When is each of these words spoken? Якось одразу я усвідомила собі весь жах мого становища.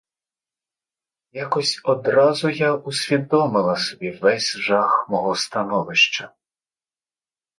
Якось 1.31 1.81
одразу 1.83 2.49
я 2.49 2.75
усвідомила 2.75 3.75
собі 3.75 4.11
весь 4.11 4.57
жах 4.57 5.05
мого 5.09 5.35
становища. 5.35 6.31